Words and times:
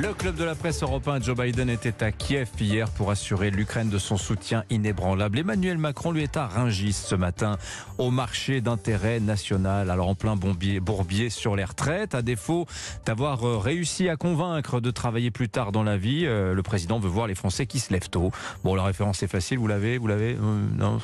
Le 0.00 0.14
club 0.14 0.36
de 0.36 0.44
la 0.44 0.54
presse 0.54 0.84
européen, 0.84 1.20
Joe 1.20 1.36
Biden, 1.36 1.68
était 1.68 2.04
à 2.04 2.12
Kiev 2.12 2.50
hier 2.60 2.88
pour 2.88 3.10
assurer 3.10 3.50
l'Ukraine 3.50 3.88
de 3.88 3.98
son 3.98 4.16
soutien 4.16 4.62
inébranlable. 4.70 5.40
Emmanuel 5.40 5.76
Macron 5.76 6.12
lui 6.12 6.22
est 6.22 6.36
à 6.36 6.46
Rungis 6.46 6.92
ce 6.92 7.16
matin 7.16 7.58
au 7.98 8.12
marché 8.12 8.60
d'intérêt 8.60 9.18
national. 9.18 9.90
Alors 9.90 10.06
en 10.06 10.14
plein 10.14 10.36
bourbier 10.36 11.30
sur 11.30 11.56
les 11.56 11.64
retraites, 11.64 12.14
à 12.14 12.22
défaut 12.22 12.66
d'avoir 13.06 13.44
euh, 13.44 13.58
réussi 13.58 14.08
à 14.08 14.14
convaincre 14.14 14.80
de 14.80 14.92
travailler 14.92 15.32
plus 15.32 15.48
tard 15.48 15.72
dans 15.72 15.82
la 15.82 15.96
vie, 15.96 16.26
euh, 16.26 16.54
le 16.54 16.62
président 16.62 17.00
veut 17.00 17.08
voir 17.08 17.26
les 17.26 17.34
Français 17.34 17.66
qui 17.66 17.80
se 17.80 17.92
lèvent 17.92 18.08
tôt. 18.08 18.30
Bon, 18.62 18.76
la 18.76 18.84
référence 18.84 19.24
est 19.24 19.28
facile, 19.28 19.58
vous 19.58 19.66
l'avez, 19.66 19.98
vous 19.98 20.06
l'avez 20.06 20.36
euh. 20.40 20.98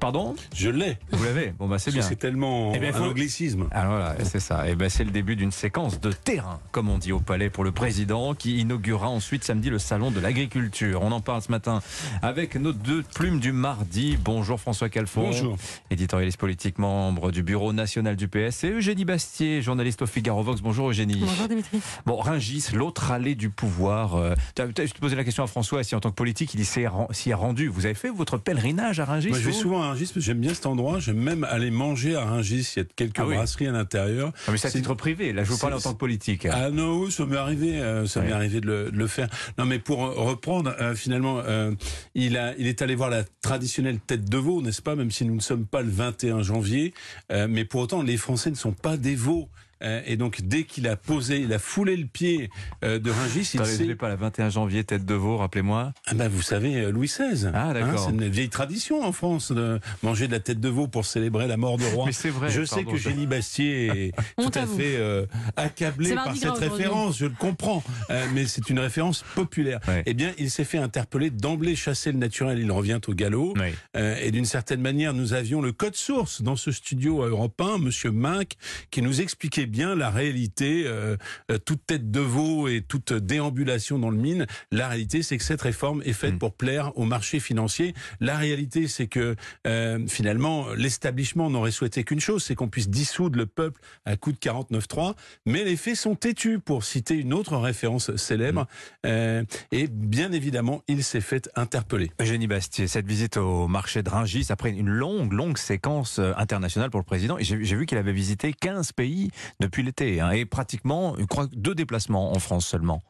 Pardon 0.00 0.34
Je 0.54 0.70
l'ai. 0.70 0.98
Vous 1.12 1.24
l'avez 1.24 1.52
Bon, 1.58 1.68
bah 1.68 1.78
c'est 1.78 1.90
bien. 1.92 2.02
C'est 2.02 2.16
tellement 2.16 2.72
Eh 2.74 2.78
bien, 2.78 2.90
un 2.90 2.92
faut- 2.92 3.04
anglicisme. 3.04 3.66
Alors 3.70 3.92
voilà, 3.92 4.16
c'est 4.24 4.40
ça. 4.40 4.68
Et 4.68 4.74
ben 4.74 4.88
c'est 4.88 5.04
le 5.04 5.10
début 5.10 5.36
d'une 5.36 5.52
séquence 5.52 6.00
de 6.00 6.10
terrain, 6.12 6.60
comme 6.72 6.88
on 6.88 6.98
dit 6.98 7.12
au 7.12 7.20
palais 7.20 7.50
pour 7.50 7.64
le 7.64 7.72
président, 7.72 8.34
qui 8.34 8.58
inaugurera 8.60 9.08
ensuite 9.08 9.44
samedi 9.44 9.70
le 9.70 9.78
salon 9.78 10.10
de 10.10 10.20
l'agriculture. 10.20 11.02
On 11.02 11.12
en 11.12 11.20
parle 11.20 11.42
ce 11.42 11.50
matin 11.50 11.82
avec 12.22 12.56
nos 12.56 12.72
deux 12.72 13.02
plumes 13.14 13.40
du 13.40 13.52
mardi. 13.52 14.16
Bonjour 14.22 14.60
François 14.60 14.88
Calfon. 14.88 15.22
Bonjour. 15.22 15.56
Éditorialiste 15.90 16.38
politique, 16.38 16.78
membre 16.78 17.30
du 17.30 17.42
bureau 17.42 17.72
national 17.72 18.16
du 18.16 18.28
PS. 18.28 18.64
Et 18.64 18.70
Eugénie 18.70 19.04
Bastier, 19.04 19.60
journaliste 19.62 20.02
au 20.02 20.06
Figaro 20.06 20.42
Vox. 20.42 20.60
Bonjour 20.60 20.88
Eugénie. 20.90 21.20
Bonjour 21.20 21.48
Dimitri. 21.48 21.80
Bon, 22.06 22.16
Ringis, 22.16 22.66
l'autre 22.72 23.10
allée 23.10 23.34
du 23.34 23.50
pouvoir. 23.50 24.14
Euh, 24.16 24.34
je 24.56 24.62
te 24.64 24.98
posais 24.98 25.16
la 25.16 25.24
question 25.24 25.44
à 25.44 25.46
François 25.46 25.82
si 25.84 25.94
en 25.94 26.00
tant 26.00 26.10
que 26.10 26.14
politique 26.16 26.54
il 26.54 26.64
s'y 26.64 26.80
est 26.82 27.34
rendu. 27.34 27.68
Vous 27.68 27.84
avez 27.86 27.94
fait 27.94 28.10
votre 28.10 28.38
pèlerinage 28.38 29.00
à 29.00 29.04
Ringis? 29.04 29.33
Moi, 29.34 29.40
je 29.40 29.46
vais 29.46 29.52
souvent 29.52 29.82
à 29.82 29.88
Rungis 29.88 30.04
parce 30.04 30.12
que 30.12 30.20
j'aime 30.20 30.38
bien 30.40 30.54
cet 30.54 30.66
endroit. 30.66 30.98
J'aime 31.00 31.18
même 31.18 31.44
aller 31.44 31.70
manger 31.70 32.14
à 32.14 32.24
Rungis. 32.24 32.72
Il 32.76 32.78
y 32.78 32.82
a 32.82 32.88
quelques 32.96 33.18
Ah 33.18 33.26
oui. 33.26 33.34
brasseries 33.34 33.66
à 33.66 33.72
l'intérieur. 33.72 34.32
Ah, 34.46 34.52
mais 34.52 34.58
c'est 34.58 34.68
à 34.68 34.70
titre 34.70 34.94
privé. 34.94 35.32
Là, 35.32 35.42
je 35.44 35.50
vous 35.50 35.58
parle 35.58 35.74
en 35.74 35.80
tant 35.80 35.92
que 35.92 35.98
politique. 35.98 36.46
Ah 36.50 36.70
non, 36.70 36.98
oui, 37.00 37.10
ça 37.12 37.26
m'est 37.26 37.36
arrivé, 37.36 37.80
euh, 37.80 38.06
ça 38.06 38.20
m'est 38.20 38.32
arrivé 38.32 38.60
de 38.60 38.66
le, 38.66 38.90
de 38.90 38.96
le 38.96 39.06
faire. 39.06 39.28
Non, 39.58 39.64
mais 39.64 39.78
pour 39.78 39.98
reprendre, 39.98 40.74
euh, 40.80 40.94
finalement, 40.94 41.40
euh, 41.40 41.72
il 42.14 42.36
a, 42.36 42.54
il 42.58 42.66
est 42.66 42.80
allé 42.82 42.94
voir 42.94 43.10
la 43.10 43.24
traditionnelle 43.42 43.98
tête 43.98 44.28
de 44.28 44.38
veau, 44.38 44.62
n'est-ce 44.62 44.82
pas, 44.82 44.94
même 44.94 45.10
si 45.10 45.24
nous 45.24 45.34
ne 45.34 45.40
sommes 45.40 45.66
pas 45.66 45.82
le 45.82 45.90
21 45.90 46.42
janvier. 46.42 46.94
Mais 47.30 47.64
pour 47.64 47.80
autant, 47.80 48.02
les 48.02 48.16
Français 48.16 48.50
ne 48.50 48.56
sont 48.56 48.72
pas 48.72 48.96
des 48.96 49.14
veaux. 49.16 49.48
Euh, 49.84 50.00
et 50.06 50.16
donc, 50.16 50.40
dès 50.42 50.64
qu'il 50.64 50.88
a 50.88 50.96
posé, 50.96 51.40
il 51.40 51.52
a 51.52 51.58
foulé 51.58 51.96
le 51.96 52.06
pied 52.06 52.50
euh, 52.84 52.98
de 52.98 53.10
Rungis, 53.10 53.50
il 53.54 53.64
s'est 53.66 53.94
pas 53.94 54.08
la 54.08 54.16
21 54.16 54.50
janvier, 54.50 54.84
tête 54.84 55.04
de 55.04 55.14
veau, 55.14 55.36
rappelez-moi? 55.36 55.92
Ah 56.06 56.14
ben 56.14 56.28
vous 56.28 56.42
savez, 56.42 56.76
euh, 56.76 56.90
Louis 56.90 57.06
XVI. 57.08 57.50
Ah, 57.54 57.72
d'accord. 57.72 57.98
c'est 57.98 58.10
une 58.10 58.28
vieille 58.28 58.48
tradition 58.48 59.04
en 59.04 59.12
France 59.12 59.52
de 59.52 59.80
manger 60.02 60.26
de 60.26 60.32
la 60.32 60.40
tête 60.40 60.60
de 60.60 60.68
veau 60.68 60.88
pour 60.88 61.04
célébrer 61.04 61.46
la 61.46 61.56
mort 61.56 61.78
de 61.78 61.84
roi. 61.84 62.04
Mais 62.06 62.12
c'est 62.12 62.30
vrai. 62.30 62.50
je 62.50 62.64
sais 62.64 62.84
que 62.84 62.96
Génie 62.96 63.26
Bastier 63.26 63.86
est 64.06 64.12
tout 64.42 64.50
à 64.54 64.66
fait 64.66 64.96
euh, 64.96 65.26
accablé 65.56 66.14
par 66.14 66.36
cette 66.36 66.50
référence, 66.52 67.18
je 67.18 67.26
le 67.26 67.34
comprends, 67.38 67.82
Euh, 68.10 68.26
mais 68.32 68.46
c'est 68.46 68.68
une 68.70 68.78
référence 68.78 69.24
populaire. 69.34 69.80
Ouais. 69.88 70.02
Eh 70.06 70.14
bien, 70.14 70.32
il 70.38 70.50
s'est 70.50 70.64
fait 70.64 70.78
interpeller 70.78 71.30
d'emblée, 71.30 71.74
chasser 71.76 72.12
le 72.12 72.18
naturel, 72.18 72.58
il 72.58 72.70
revient 72.70 73.00
au 73.06 73.14
galop. 73.14 73.54
Euh, 73.96 74.16
et 74.20 74.30
d'une 74.30 74.44
certaine 74.44 74.80
manière, 74.80 75.14
nous 75.14 75.32
avions 75.32 75.60
le 75.60 75.72
code 75.72 75.96
source 75.96 76.42
dans 76.42 76.56
ce 76.56 76.70
studio 76.70 77.22
européen, 77.24 77.78
Monsieur 77.78 78.10
Minck, 78.10 78.52
qui 78.90 79.02
nous 79.02 79.20
expliquait 79.20 79.66
bien 79.74 79.96
la 79.96 80.10
réalité. 80.10 80.84
euh, 80.86 81.16
euh, 81.50 81.58
toute 81.58 81.84
tête 81.86 82.10
de 82.10 82.20
veau 82.20 82.68
et 82.68 82.80
toute 82.80 83.12
déambulation 83.12 83.98
dans 83.98 84.10
le 84.10 84.16
mine, 84.16 84.46
la 84.70 84.88
réalité, 84.88 85.22
c'est 85.22 85.36
que 85.36 85.42
cette 85.44 85.62
réforme 85.62 86.00
est 86.04 86.12
faite 86.12 86.34
Mm. 86.34 86.38
pour 86.38 86.52
plaire 86.54 86.92
au 86.96 87.04
marché 87.04 87.40
financier. 87.40 87.92
La 88.20 88.36
réalité, 88.38 88.86
c'est 88.88 89.06
que 89.08 89.34
euh, 89.66 90.06
finalement, 90.06 90.72
l'établissement 90.76 91.50
n'aurait 91.50 91.72
souhaité 91.72 92.04
qu'une 92.04 92.20
chose, 92.20 92.44
c'est 92.44 92.54
qu'on 92.54 92.68
puisse 92.68 92.88
dissoudre 92.88 93.36
le 93.36 93.46
peuple 93.46 93.80
à 94.04 94.16
coup 94.16 94.30
de 94.32 94.38
49.3. 94.38 95.14
Mais 95.46 95.64
les 95.64 95.76
faits 95.76 95.96
sont 95.96 96.14
têtus, 96.14 96.60
pour 96.60 96.84
citer 96.84 97.14
une 97.16 97.32
autre 97.34 97.56
référence 97.56 98.14
célèbre. 98.16 98.66
Euh, 99.06 99.42
et 99.72 99.88
bien 99.88 100.30
évidemment, 100.32 100.82
il 100.88 101.02
s'est 101.02 101.20
fait 101.20 101.50
interpeller. 101.56 102.10
Eugénie 102.20 102.46
Bastier, 102.46 102.86
cette 102.86 103.06
visite 103.06 103.36
au 103.36 103.66
marché 103.68 104.02
de 104.02 104.10
Rungis, 104.10 104.46
après 104.50 104.70
une 104.70 104.88
longue, 104.88 105.32
longue 105.32 105.58
séquence 105.58 106.20
internationale 106.36 106.90
pour 106.90 107.00
le 107.00 107.04
président, 107.06 107.38
et 107.38 107.44
j'ai 107.44 107.76
vu 107.76 107.86
qu'il 107.86 107.98
avait 107.98 108.12
visité 108.12 108.52
15 108.52 108.92
pays 108.92 109.30
depuis 109.60 109.82
l'été, 109.82 110.20
hein, 110.20 110.30
et 110.30 110.44
pratiquement, 110.44 111.14
je 111.18 111.24
crois, 111.24 111.46
deux 111.52 111.74
déplacements 111.74 112.32
en 112.32 112.38
France 112.38 112.66
seulement. 112.66 113.02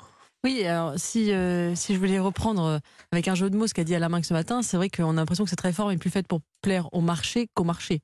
Oui, 0.44 0.62
alors 0.64 0.92
si, 0.96 1.32
euh, 1.32 1.74
si 1.74 1.94
je 1.94 1.98
voulais 1.98 2.18
reprendre 2.20 2.62
euh, 2.64 2.78
avec 3.12 3.28
un 3.28 3.34
jeu 3.34 3.48
de 3.48 3.56
mots 3.56 3.66
ce 3.66 3.72
qu'a 3.72 3.84
dit 3.84 3.94
Alain 3.94 4.22
ce 4.22 4.34
matin, 4.34 4.60
c'est 4.62 4.76
vrai 4.76 4.90
qu'on 4.90 5.12
a 5.12 5.14
l'impression 5.14 5.44
que 5.44 5.50
cette 5.50 5.60
réforme 5.62 5.92
est 5.92 5.96
plus 5.96 6.10
faite 6.10 6.26
pour 6.28 6.40
plaire 6.60 6.92
au 6.92 7.00
marché 7.00 7.48
qu'au 7.54 7.64
marché. 7.64 8.00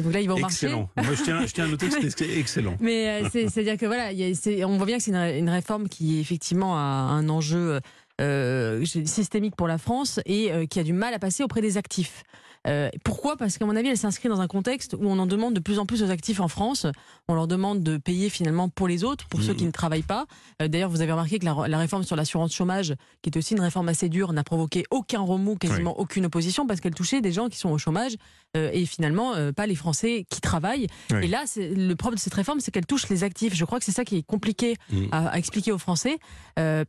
Donc 0.00 0.12
là, 0.12 0.20
il 0.20 0.26
va 0.26 0.34
au 0.34 0.38
marché. 0.38 0.66
Excellent. 0.66 0.88
Moi, 0.96 1.14
je 1.14 1.22
tiens, 1.22 1.46
je 1.46 1.52
tiens 1.52 1.64
à 1.64 1.68
noter 1.68 1.88
que 1.88 2.10
c'était 2.10 2.38
excellent. 2.38 2.76
Mais 2.80 3.22
euh, 3.22 3.28
c'est- 3.30 3.48
c'est-à-dire 3.48 3.76
que 3.76 3.84
voilà, 3.86 4.12
y 4.12 4.24
a- 4.24 4.66
on 4.66 4.76
voit 4.78 4.86
bien 4.86 4.96
que 4.96 5.02
c'est 5.02 5.10
une, 5.12 5.16
une 5.38 5.50
réforme 5.50 5.88
qui 5.88 6.18
effectivement 6.20 6.76
a 6.76 6.80
un 6.80 7.28
enjeu 7.28 7.80
euh, 8.20 8.84
systémique 8.86 9.54
pour 9.56 9.68
la 9.68 9.76
France 9.78 10.20
et 10.24 10.52
euh, 10.52 10.66
qui 10.66 10.78
a 10.80 10.84
du 10.84 10.92
mal 10.92 11.12
à 11.14 11.18
passer 11.18 11.42
auprès 11.42 11.60
des 11.60 11.76
actifs. 11.76 12.22
Euh, 12.66 12.88
pourquoi? 13.04 13.36
Parce 13.36 13.58
qu'à 13.58 13.66
mon 13.66 13.76
avis, 13.76 13.88
elle 13.88 13.98
s'inscrit 13.98 14.28
dans 14.28 14.40
un 14.40 14.46
contexte 14.46 14.94
où 14.94 15.04
on 15.06 15.18
en 15.18 15.26
demande 15.26 15.54
de 15.54 15.60
plus 15.60 15.78
en 15.78 15.86
plus 15.86 16.02
aux 16.02 16.10
actifs 16.10 16.40
en 16.40 16.48
France. 16.48 16.86
On 17.28 17.34
leur 17.34 17.46
demande 17.46 17.82
de 17.82 17.96
payer 17.98 18.30
finalement 18.30 18.68
pour 18.68 18.88
les 18.88 19.04
autres, 19.04 19.26
pour 19.28 19.42
ceux 19.42 19.54
qui 19.54 19.64
ne 19.64 19.70
travaillent 19.70 20.02
pas. 20.02 20.26
Euh, 20.62 20.68
D'ailleurs, 20.68 20.90
vous 20.90 21.00
avez 21.02 21.12
remarqué 21.12 21.38
que 21.38 21.44
la, 21.44 21.68
la 21.68 21.78
réforme 21.78 22.02
sur 22.04 22.16
l'assurance 22.16 22.54
chômage, 22.54 22.94
qui 23.22 23.30
est 23.30 23.36
aussi 23.36 23.54
une 23.54 23.60
réforme 23.60 23.88
assez 23.88 24.08
dure, 24.08 24.32
n'a 24.32 24.44
provoqué 24.44 24.84
aucun 24.90 25.20
remous, 25.20 25.56
quasiment 25.56 25.98
aucune 25.98 26.26
opposition, 26.26 26.66
parce 26.66 26.80
qu'elle 26.80 26.94
touchait 26.94 27.20
des 27.20 27.32
gens 27.32 27.48
qui 27.48 27.58
sont 27.58 27.70
au 27.70 27.78
chômage 27.78 28.12
euh, 28.56 28.70
et 28.72 28.86
finalement 28.86 29.32
pas 29.54 29.66
les 29.66 29.74
Français 29.74 30.24
qui 30.30 30.40
travaillent. 30.40 30.86
Oui. 31.10 31.24
Et 31.24 31.28
là, 31.28 31.44
le 31.56 31.94
problème 31.94 32.16
de 32.16 32.20
cette 32.20 32.34
réforme, 32.34 32.60
c'est 32.60 32.70
qu'elle 32.70 32.86
touche 32.86 33.08
les 33.08 33.24
actifs. 33.24 33.54
Je 33.54 33.64
crois 33.64 33.78
que 33.78 33.84
c'est 33.84 33.92
ça 33.92 34.04
qui 34.04 34.16
est 34.16 34.22
compliqué 34.22 34.76
Mm. 34.90 35.06
à, 35.12 35.28
à 35.28 35.38
expliquer 35.38 35.72
aux 35.72 35.78
Français, 35.78 36.18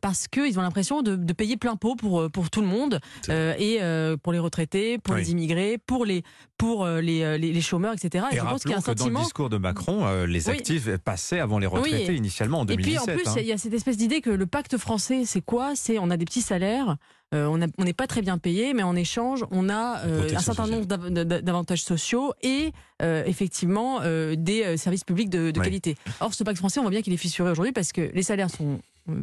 parce 0.00 0.28
qu'ils 0.28 0.58
ont 0.58 0.62
l'impression 0.62 1.02
de, 1.02 1.16
de 1.16 1.32
payer 1.32 1.56
plein 1.56 1.76
pot 1.76 1.96
pour, 1.96 2.30
pour 2.30 2.50
tout 2.50 2.60
le 2.60 2.66
monde, 2.66 3.00
et 3.28 3.78
pour 4.22 4.32
les 4.32 4.38
retraités, 4.38 4.98
pour 4.98 5.14
Oui. 5.14 5.20
les 5.22 5.30
immigrés, 5.32 5.65
pour 5.86 6.04
les, 6.04 6.22
pour 6.58 6.84
euh, 6.84 7.00
les, 7.00 7.22
euh, 7.22 7.36
les, 7.38 7.52
les 7.52 7.60
chômeurs, 7.60 7.92
etc. 7.94 8.24
Et 8.32 8.36
je 8.36 8.40
pense 8.42 8.62
qu'il 8.62 8.70
y 8.70 8.74
a 8.74 8.76
rappelons 8.78 8.92
un 8.92 8.94
que 8.94 8.98
dans 9.12 9.18
le 9.18 9.24
discours 9.24 9.48
de 9.50 9.58
Macron, 9.58 10.06
euh, 10.06 10.26
les 10.26 10.48
Oui. 10.48 10.54
actifs 10.54 10.88
passaient 10.98 11.40
avant 11.40 11.58
les 11.58 11.66
retraités 11.66 12.06
Oui. 12.10 12.16
initialement 12.16 12.60
en 12.60 12.64
Et 12.66 12.76
puis 12.76 12.84
2017. 12.94 13.08
en 13.14 13.18
plus, 13.18 13.28
hein. 13.28 13.34
il 13.40 13.46
y 13.46 13.52
a 13.52 13.58
cette 13.58 13.74
espèce 13.74 13.96
d'idée 13.96 14.20
que 14.20 14.30
le 14.30 14.46
pacte 14.46 14.76
français, 14.78 15.24
c'est 15.24 15.40
quoi? 15.42 15.72
C'est 15.74 15.98
on 15.98 16.10
a 16.10 16.16
des 16.16 16.24
petits 16.24 16.42
salaires, 16.42 16.96
euh, 17.34 17.46
on 17.46 17.84
n'est 17.84 17.92
pas 17.92 18.06
très 18.06 18.22
bien 18.22 18.38
payé, 18.38 18.72
mais 18.74 18.82
en 18.84 18.94
échange, 18.96 19.44
on 19.50 19.68
a 19.68 20.00
euh, 20.06 20.28
un 20.34 20.38
certain 20.40 20.66
nombre 20.68 20.86
d'av- 20.86 21.10
d'av- 21.10 21.42
d'avantages 21.42 21.82
sociaux 21.82 22.32
et 22.42 22.72
euh, 23.02 23.24
effectivement 23.26 24.00
des 24.36 24.76
services 24.76 25.04
publics 25.04 25.28
de, 25.30 25.50
qualité. 25.50 25.96
Or, 26.20 26.32
ce 26.34 26.44
pacte 26.44 26.58
français, 26.58 26.78
on 26.78 26.82
voit 26.82 26.90
bien 26.90 27.02
qu'il 27.02 27.12
est 27.12 27.16
fissuré 27.18 27.50
aujourd'hui 27.50 27.72
parce 27.72 27.92
que 27.92 28.10
les 28.14 28.22
salaires 28.22 28.50
sont 28.50 28.78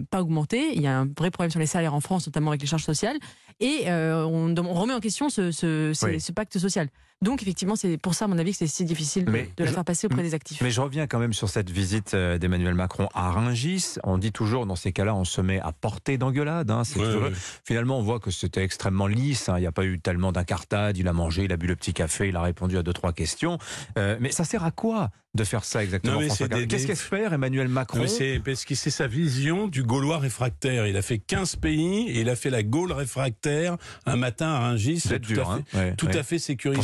pas 0.10 0.22
augmentés. 0.22 0.74
Il 0.76 0.82
y 0.82 0.88
a 0.88 1.00
un 1.00 1.06
vrai 1.18 1.32
problème 1.32 1.52
sur 1.52 1.60
les 1.60 1.66
salaires 1.66 1.94
en 1.94 2.00
France, 2.02 2.26
notamment 2.28 2.52
avec 2.52 2.62
les 2.62 2.68
charges 2.68 2.84
sociales, 2.84 3.18
et 3.60 3.84
euh, 3.88 4.26
on, 4.26 4.54
remet 4.74 4.94
en 4.94 5.00
question 5.00 5.30
ce, 5.30 5.52
ce- 5.52 5.92
ce- 5.94 6.06
Oui. 6.06 6.20
ce 6.20 6.32
pacte 6.32 6.58
social. 6.58 6.90
Donc, 7.24 7.42
effectivement, 7.42 7.76
c'est 7.76 7.98
pour 7.98 8.14
ça, 8.14 8.26
à 8.26 8.28
mon 8.28 8.38
avis, 8.38 8.52
que 8.52 8.58
c'est 8.58 8.68
si 8.68 8.86
difficile 8.86 9.26
de, 9.26 9.32
Mais 9.32 9.50
de 9.58 9.64
la 9.64 9.70
je- 9.70 9.74
faire 9.76 9.86
passer 9.86 10.08
auprès 10.08 10.22
des 10.22 10.34
actifs. 10.34 10.62
Mais 10.62 10.70
je 10.72 10.82
reviens 10.82 11.08
quand 11.08 11.20
même 11.20 11.34
sur 11.34 11.50
cette 11.50 11.70
visite 11.70 12.14
euh, 12.14 12.38
d'Emmanuel 12.38 12.74
Macron 12.76 13.08
à 13.14 13.32
Rungis. 13.32 13.96
On 14.04 14.18
dit 14.18 14.32
toujours, 14.32 14.66
dans 14.66 14.76
ces 14.76 14.92
cas-là, 14.92 15.16
on 15.16 15.24
se 15.24 15.42
met 15.42 15.60
à 15.62 15.72
portée 15.72 16.18
d'engueulade. 16.18 16.70
hein, 16.70 16.84
Ouais, 16.96 17.02
ouais. 17.16 17.32
Finalement, 17.66 17.98
on 17.98 18.04
voit 18.04 18.20
que 18.20 18.30
c'était 18.30 18.64
extrêmement 18.64 19.08
lisse. 19.08 19.50
hein, 19.50 19.58
Il 19.58 19.62
n'y 19.62 19.68
a 19.68 19.72
pas 19.72 19.86
eu 19.86 20.00
tellement 20.00 20.32
d'incartade. 20.32 20.98
Il 20.98 21.08
a 21.08 21.14
mangé, 21.14 21.46
il 21.46 21.52
a 21.54 21.58
bu 21.58 21.68
le 21.68 21.76
petit 21.76 21.94
café, 21.94 22.28
il 22.28 22.36
a 22.36 22.42
répondu 22.42 22.78
à 22.78 22.84
deux, 22.84 22.94
trois 22.94 23.14
questions. 23.14 23.58
Euh, 23.98 24.18
mais 24.20 24.32
ça 24.32 24.44
sert 24.44 24.64
à 24.64 24.72
quoi 24.72 25.10
de 25.36 25.44
faire 25.44 25.64
ça 25.66 25.84
exactement 25.84 26.20
des- 26.20 26.28
Qu'est-ce 26.28 26.44
des- 26.84 26.86
qu'espère 26.88 27.34
Emmanuel 27.34 27.68
Macron? 27.68 28.06
C'est 28.06 28.40
parce 28.46 28.66
que 28.66 28.76
c'est 28.76 28.92
sa 28.92 29.08
vision 29.08 29.68
du 29.68 29.82
Gaulois 29.82 30.20
réfractaire. 30.20 30.86
Il 30.86 30.96
a 30.96 31.02
fait 31.02 31.18
15 31.18 31.56
pays 31.56 32.08
et 32.10 32.22
il 32.22 32.30
a 32.30 32.36
fait 32.36 32.52
la 32.52 32.62
Gaule 32.62 32.92
réfractaire 32.92 33.78
un 34.06 34.16
matin 34.16 34.50
à 34.50 34.60
Rungis. 34.60 35.02
Tout 35.10 35.18
dur, 35.18 35.50
à 35.50 35.56
hein 35.56 35.64
fait, 35.66 35.78
Ouais, 35.78 35.96
tout 35.96 36.06
ouais. 36.08 36.18
à 36.18 36.24
fait 36.24 36.36
Vous 36.36 36.42
sécurisé. 36.44 36.82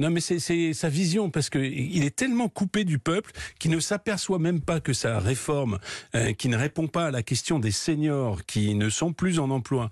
Non, 0.00 0.10
mais 0.10 0.20
c'est- 0.20 0.72
sa 0.72 0.88
vision 0.88 1.30
parce 1.30 1.50
que 1.50 1.58
il 1.58 2.04
est 2.04 2.14
tellement 2.16 2.48
coupé 2.48 2.84
du 2.84 2.98
peuple 2.98 3.32
qu'il 3.58 3.70
ne 3.70 3.80
s'aperçoit 3.80 4.38
même 4.38 4.60
pas 4.60 4.80
que 4.80 4.92
sa 4.92 5.18
réforme, 5.18 5.78
euh, 6.14 6.32
qui 6.32 6.48
ne 6.48 6.56
répond 6.56 6.86
pas 6.88 7.06
à 7.06 7.10
la 7.10 7.22
question 7.22 7.58
des 7.58 7.70
seniors 7.70 8.44
qui 8.44 8.74
ne 8.74 8.88
sont 8.88 9.12
plus 9.12 9.38
en 9.38 9.50
emploi. 9.50 9.90